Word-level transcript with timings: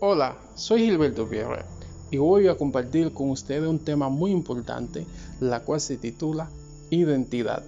Hola, 0.00 0.38
soy 0.54 0.84
Gilberto 0.84 1.28
Pierre 1.28 1.64
y 2.12 2.18
voy 2.18 2.46
a 2.46 2.56
compartir 2.56 3.12
con 3.12 3.30
ustedes 3.30 3.68
un 3.68 3.80
tema 3.80 4.08
muy 4.08 4.30
importante, 4.30 5.04
la 5.40 5.64
cual 5.64 5.80
se 5.80 5.96
titula 5.96 6.48
Identidad. 6.88 7.64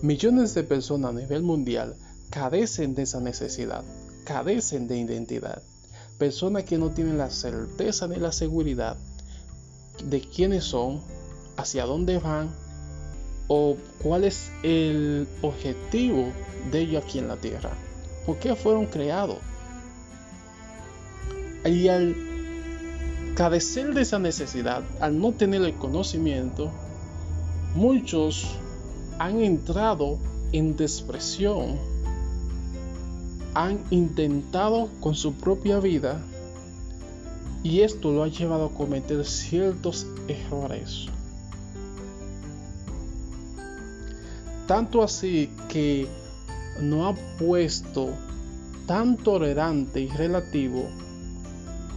Millones 0.00 0.54
de 0.54 0.62
personas 0.62 1.10
a 1.10 1.18
nivel 1.18 1.42
mundial 1.42 1.96
carecen 2.30 2.94
de 2.94 3.02
esa 3.02 3.18
necesidad, 3.18 3.82
carecen 4.22 4.86
de 4.86 4.96
identidad. 4.96 5.60
Personas 6.18 6.62
que 6.62 6.78
no 6.78 6.90
tienen 6.90 7.18
la 7.18 7.30
certeza 7.30 8.06
ni 8.06 8.14
la 8.14 8.30
seguridad 8.30 8.96
de 10.04 10.20
quiénes 10.20 10.62
son, 10.62 11.00
hacia 11.56 11.84
dónde 11.84 12.18
van 12.18 12.54
o 13.48 13.76
cuál 14.00 14.22
es 14.22 14.52
el 14.62 15.26
objetivo 15.42 16.32
de 16.70 16.82
ellos 16.82 17.02
aquí 17.02 17.18
en 17.18 17.26
la 17.26 17.38
tierra. 17.38 17.72
¿Por 18.24 18.38
qué 18.38 18.54
fueron 18.54 18.86
creados? 18.86 19.38
Y 21.64 21.88
al 21.88 22.14
carecer 23.34 23.94
de 23.94 24.02
esa 24.02 24.18
necesidad, 24.18 24.82
al 25.00 25.18
no 25.18 25.32
tener 25.32 25.62
el 25.62 25.74
conocimiento, 25.74 26.70
muchos 27.74 28.58
han 29.18 29.40
entrado 29.40 30.18
en 30.52 30.76
depresión, 30.76 31.78
han 33.54 33.80
intentado 33.90 34.88
con 35.00 35.14
su 35.14 35.34
propia 35.34 35.80
vida 35.80 36.20
y 37.62 37.80
esto 37.80 38.12
lo 38.12 38.22
ha 38.22 38.28
llevado 38.28 38.66
a 38.66 38.70
cometer 38.70 39.24
ciertos 39.24 40.06
errores. 40.28 41.06
Tanto 44.66 45.02
así 45.02 45.50
que 45.68 46.06
no 46.80 47.08
ha 47.08 47.14
puesto 47.38 48.10
tan 48.86 49.16
tolerante 49.16 50.00
y 50.00 50.08
relativo 50.08 50.88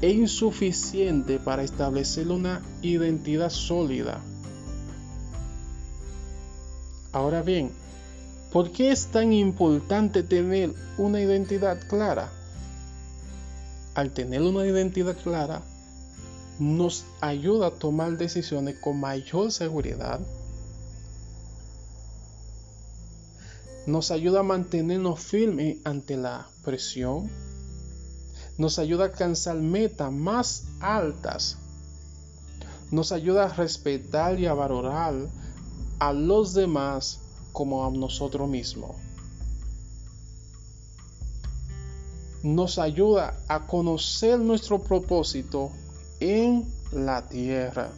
e 0.01 0.09
insuficiente 0.11 1.39
para 1.39 1.63
establecer 1.63 2.29
una 2.29 2.61
identidad 2.81 3.49
sólida. 3.49 4.21
Ahora 7.11 7.41
bien, 7.41 7.71
¿por 8.51 8.71
qué 8.71 8.91
es 8.91 9.07
tan 9.07 9.33
importante 9.33 10.23
tener 10.23 10.73
una 10.97 11.21
identidad 11.21 11.79
clara? 11.87 12.31
Al 13.95 14.11
tener 14.11 14.41
una 14.41 14.67
identidad 14.67 15.17
clara, 15.17 15.63
nos 16.59 17.05
ayuda 17.21 17.67
a 17.67 17.71
tomar 17.71 18.17
decisiones 18.17 18.77
con 18.79 18.99
mayor 18.99 19.51
seguridad, 19.51 20.19
nos 23.87 24.11
ayuda 24.11 24.41
a 24.41 24.43
mantenernos 24.43 25.19
firmes 25.19 25.77
ante 25.85 26.17
la 26.17 26.47
presión, 26.63 27.29
nos 28.57 28.79
ayuda 28.79 29.03
a 29.03 29.07
alcanzar 29.07 29.57
metas 29.57 30.11
más 30.11 30.63
altas, 30.79 31.57
nos 32.91 33.11
ayuda 33.11 33.45
a 33.45 33.53
respetar 33.53 34.39
y 34.39 34.45
a 34.45 34.53
valorar 34.53 35.13
a 35.99 36.13
los 36.13 36.53
demás 36.53 37.19
como 37.51 37.85
a 37.85 37.91
nosotros 37.91 38.47
mismos. 38.47 38.95
Nos 42.43 42.79
ayuda 42.79 43.37
a 43.47 43.65
conocer 43.65 44.39
nuestro 44.39 44.79
propósito 44.79 45.71
en 46.19 46.65
la 46.91 47.27
tierra. 47.27 47.89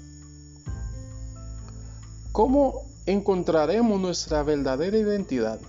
¿Cómo 2.31 2.85
encontraremos 3.05 3.99
nuestra 3.99 4.43
verdadera 4.43 4.97
identidad? 4.97 5.59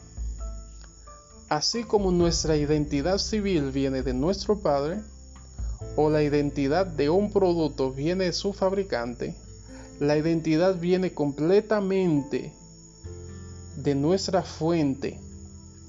Así 1.51 1.83
como 1.83 2.13
nuestra 2.13 2.57
identidad 2.57 3.19
civil 3.19 3.73
viene 3.73 4.05
de 4.05 4.15
nuestro 4.15 4.61
Padre, 4.61 5.01
o 5.97 6.09
la 6.09 6.23
identidad 6.23 6.87
de 6.87 7.11
un 7.11 7.33
producto 7.33 7.91
viene 7.91 8.27
de 8.27 8.33
su 8.33 8.53
fabricante, 8.53 9.35
la 9.99 10.17
identidad 10.17 10.79
viene 10.79 11.13
completamente 11.13 12.53
de 13.79 13.95
nuestra 13.97 14.43
fuente 14.43 15.19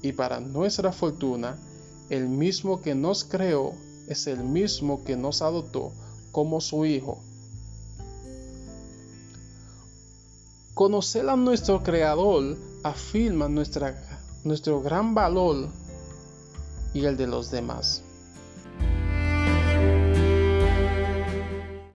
y 0.02 0.10
para 0.10 0.40
nuestra 0.40 0.90
fortuna, 0.90 1.56
el 2.10 2.26
mismo 2.26 2.82
que 2.82 2.96
nos 2.96 3.22
creó 3.22 3.72
es 4.08 4.26
el 4.26 4.42
mismo 4.42 5.04
que 5.04 5.14
nos 5.14 5.42
adoptó 5.42 5.92
como 6.32 6.60
su 6.60 6.86
hijo. 6.86 7.20
Conocer 10.74 11.28
a 11.28 11.36
nuestro 11.36 11.84
creador 11.84 12.58
afirma 12.82 13.48
nuestra 13.48 14.11
nuestro 14.44 14.82
gran 14.82 15.14
valor 15.14 15.68
y 16.94 17.04
el 17.04 17.16
de 17.16 17.26
los 17.26 17.50
demás. 17.50 18.02